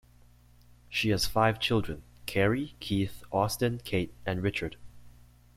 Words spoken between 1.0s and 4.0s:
has five children: Kerry, Keith, Austen,